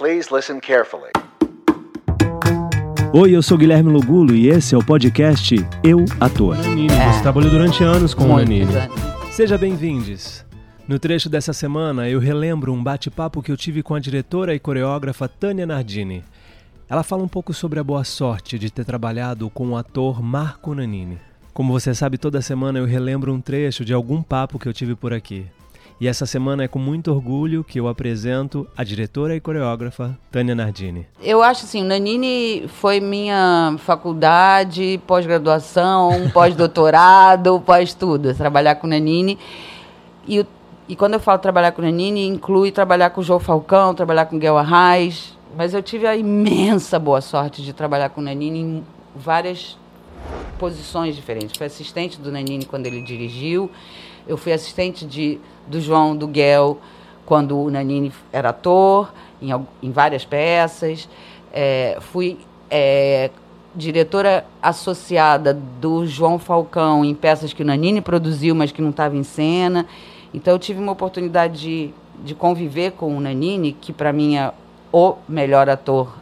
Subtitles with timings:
[0.00, 1.10] Please listen carefully.
[3.12, 6.56] Oi, eu sou Guilherme Lugulo e esse é o podcast Eu, Ator.
[6.56, 8.62] Nanini, você trabalhou durante anos com o Nanini.
[8.62, 8.94] anos.
[9.30, 10.42] Seja bem-vindos.
[10.88, 14.58] No trecho dessa semana, eu relembro um bate-papo que eu tive com a diretora e
[14.58, 16.24] coreógrafa Tânia Nardini.
[16.88, 20.74] Ela fala um pouco sobre a boa sorte de ter trabalhado com o ator Marco
[20.74, 21.18] Nanini.
[21.52, 24.94] Como você sabe, toda semana eu relembro um trecho de algum papo que eu tive
[24.94, 25.44] por aqui.
[26.00, 30.54] E essa semana é com muito orgulho que eu apresento a diretora e coreógrafa Tânia
[30.54, 31.06] Nardini.
[31.20, 38.34] Eu acho assim, Nanini foi minha faculdade, pós-graduação, pós-doutorado, pós-tudo.
[38.34, 39.38] Trabalhar com o Nanini.
[40.26, 40.46] E,
[40.88, 44.36] e quando eu falo trabalhar com Nanini, inclui trabalhar com o João Falcão, trabalhar com
[44.36, 45.36] o Guel Arraes.
[45.54, 49.76] Mas eu tive a imensa boa sorte de trabalhar com Nanini em várias
[50.60, 51.56] posições diferentes.
[51.56, 53.70] Fui assistente do Nanini quando ele dirigiu.
[54.28, 56.78] Eu fui assistente de, do João do Guel
[57.24, 59.10] quando o Nanini era ator,
[59.40, 59.48] em,
[59.82, 61.08] em várias peças.
[61.50, 62.38] É, fui
[62.70, 63.30] é,
[63.74, 69.16] diretora associada do João Falcão em peças que o Nanini produziu, mas que não estava
[69.16, 69.86] em cena.
[70.34, 74.52] Então eu tive uma oportunidade de, de conviver com o Nanini, que para mim é
[74.92, 76.18] o melhor ator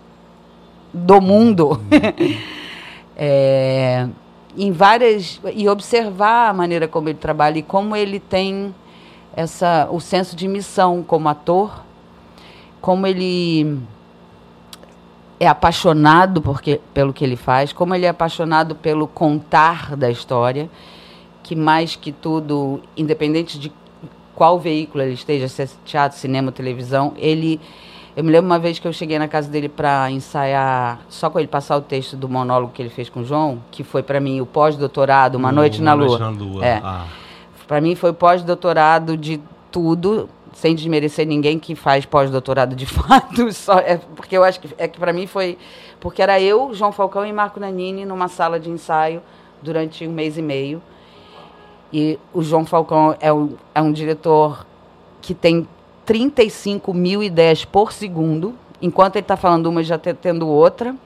[0.95, 1.81] do mundo.
[3.21, 4.07] É,
[4.57, 8.75] em várias e observar a maneira como ele trabalha e como ele tem
[9.35, 11.83] essa o senso de missão como ator,
[12.81, 13.79] como ele
[15.41, 20.69] é apaixonado porque, pelo que ele faz, como ele é apaixonado pelo contar da história,
[21.43, 23.73] que mais que tudo, independente de
[24.35, 27.61] qual veículo ele esteja, se é teatro, cinema, televisão, ele
[28.19, 31.39] eu me lembro uma vez que eu cheguei na casa dele para ensaiar, só com
[31.39, 34.19] ele passar o texto do monólogo que ele fez com o João, que foi para
[34.19, 36.19] mim o pós-doutorado, Uma Noite na Uma Lua.
[36.19, 36.67] Noite na Lua.
[36.67, 36.81] É.
[36.83, 37.07] Ah.
[37.69, 43.79] Para mim foi pós-doutorado de tudo, sem desmerecer ninguém que faz pós-doutorado de fato, só
[43.79, 45.57] é porque eu acho que é que para mim foi
[46.01, 49.23] porque era eu, João Falcão e Marco Nanini numa sala de ensaio
[49.63, 50.83] durante um mês e meio.
[51.93, 54.67] E o João Falcão é um, é um diretor
[55.23, 55.69] que tem
[56.09, 60.97] 35 mil ideias por segundo, enquanto ele está falando uma, já tá tendo outra,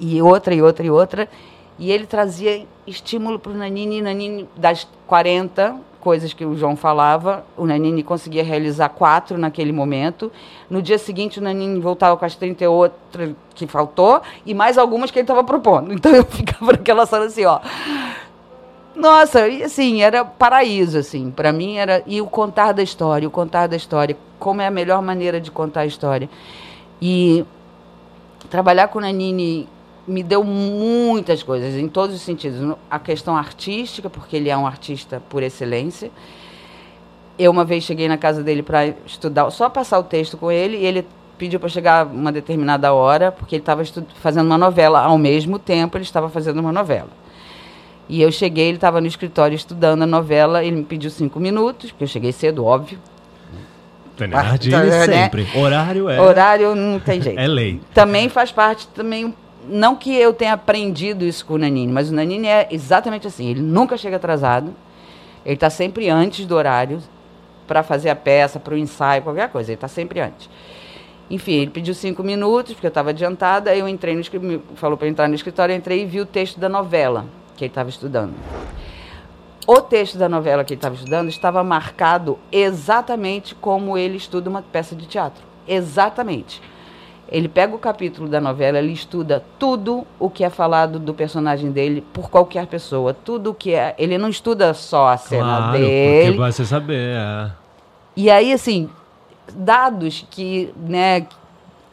[0.00, 1.28] e outra, e outra, e outra.
[1.78, 7.44] E ele trazia estímulo para o Nanini, Nanini, das 40 coisas que o João falava,
[7.56, 10.32] o Nanini conseguia realizar quatro naquele momento.
[10.68, 15.18] No dia seguinte, o Nanini voltava com as 38 que faltou, e mais algumas que
[15.20, 15.92] ele estava propondo.
[15.98, 17.60] Então eu ficava naquela sala assim, ó.
[18.98, 21.30] Nossa, e assim, era paraíso, assim.
[21.30, 22.02] Para mim era.
[22.04, 24.16] E o contar da história, o contar da história.
[24.40, 26.28] Como é a melhor maneira de contar a história.
[27.00, 27.44] E
[28.50, 29.68] trabalhar com Nanini
[30.04, 32.76] me deu muitas coisas, em todos os sentidos.
[32.90, 36.10] A questão artística, porque ele é um artista por excelência.
[37.38, 40.76] Eu uma vez cheguei na casa dele para estudar, só passar o texto com ele,
[40.76, 41.06] e ele
[41.38, 43.84] pediu para chegar uma determinada hora, porque ele estava
[44.16, 47.27] fazendo uma novela ao mesmo tempo, ele estava fazendo uma novela.
[48.08, 51.90] E eu cheguei, ele estava no escritório estudando a novela, ele me pediu cinco minutos,
[51.90, 52.98] porque eu cheguei cedo, óbvio.
[54.20, 55.04] Ah, Nardini tá, né?
[55.04, 55.46] sempre.
[55.54, 57.38] Horário é, Horário não tem jeito.
[57.38, 57.80] é lei.
[57.94, 59.32] também faz parte também
[59.68, 63.48] não que eu tenha aprendido isso com o Nanini, mas o Nanini é exatamente assim,
[63.48, 64.74] ele nunca chega atrasado.
[65.44, 67.00] Ele está sempre antes do horário
[67.66, 70.48] para fazer a peça, para o ensaio, qualquer coisa, ele está sempre antes.
[71.30, 74.96] Enfim, ele pediu cinco minutos, porque eu estava adiantada, aí eu entrei no escritório, falou
[74.96, 77.26] para entrar no escritório, eu entrei e vi o texto da novela
[77.58, 78.32] que ele estava estudando.
[79.66, 84.62] O texto da novela que ele estava estudando estava marcado exatamente como ele estuda uma
[84.62, 85.42] peça de teatro.
[85.66, 86.62] Exatamente.
[87.30, 91.70] Ele pega o capítulo da novela, ele estuda tudo o que é falado do personagem
[91.70, 93.12] dele por qualquer pessoa.
[93.12, 93.94] Tudo o que é.
[93.98, 96.24] Ele não estuda só a cena Claro, dele.
[96.28, 97.16] porque vai você saber.
[97.16, 97.50] É.
[98.16, 98.88] E aí, assim,
[99.52, 101.26] dados que, né,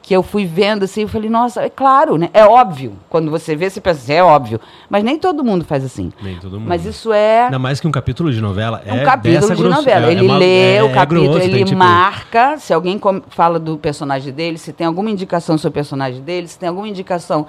[0.07, 2.29] que eu fui vendo, assim, eu falei, nossa, é claro, né?
[2.31, 2.93] É óbvio.
[3.09, 4.61] Quando você vê, você pensa assim, é óbvio.
[4.87, 6.13] Mas nem todo mundo faz assim.
[6.21, 6.69] Nem todo mundo.
[6.69, 7.45] Mas isso é.
[7.45, 10.05] Ainda mais que um capítulo de novela É um é capítulo de grosso- novela.
[10.05, 12.55] é- ele é uma- lê é- o é capítulo, grosso, ele tem, tipo, marca.
[12.59, 16.59] Se alguém fala do personagem dele, se tem alguma indicação sobre o personagem dele, se
[16.59, 17.47] tem alguma indicação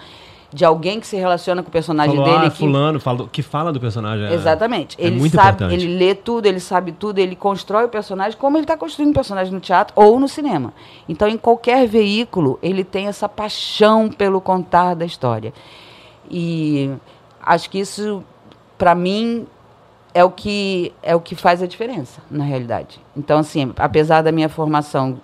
[0.53, 2.47] de alguém que se relaciona com o personagem falou, dele.
[2.47, 4.27] ah, que, fulano, fala, que fala do personagem.
[4.27, 4.97] é- Exatamente.
[5.01, 5.75] É ele muito sabe, importante.
[5.85, 9.15] ele lê tudo, ele sabe tudo, ele constrói o personagem como ele está construindo o
[9.15, 10.73] personagem no teatro ou no cinema.
[11.09, 15.53] Então, em qualquer veículo, ele tem essa paixão pelo contar da história.
[16.31, 16.91] E
[17.43, 18.23] acho que isso,
[18.79, 19.47] para mim,
[20.15, 23.01] é o que é o que faz a diferença, na realidade.
[23.17, 25.21] Então, assim, apesar da minha formação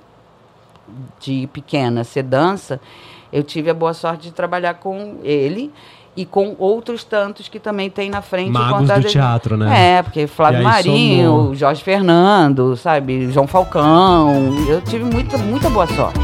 [1.20, 2.80] de pequena ser dança,
[3.32, 5.70] eu tive a boa sorte de trabalhar com ele
[6.14, 9.98] e com outros tantos que também tem na frente Magos do teatro, né?
[9.98, 14.34] É, porque Flávio Marinho, somou- Jorge Fernando, sabe, João Falcão.
[14.68, 16.20] Eu tive muita, muita boa sorte.